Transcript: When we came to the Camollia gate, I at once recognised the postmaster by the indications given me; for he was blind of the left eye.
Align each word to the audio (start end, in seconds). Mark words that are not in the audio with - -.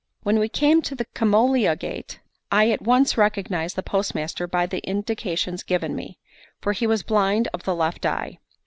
When 0.23 0.39
we 0.39 0.49
came 0.49 0.81
to 0.81 0.95
the 0.95 1.05
Camollia 1.13 1.75
gate, 1.75 2.21
I 2.51 2.71
at 2.71 2.81
once 2.81 3.19
recognised 3.19 3.75
the 3.75 3.83
postmaster 3.83 4.47
by 4.47 4.65
the 4.65 4.79
indications 4.79 5.61
given 5.61 5.95
me; 5.95 6.17
for 6.59 6.73
he 6.73 6.87
was 6.87 7.03
blind 7.03 7.47
of 7.53 7.65
the 7.65 7.75
left 7.75 8.03
eye. 8.07 8.39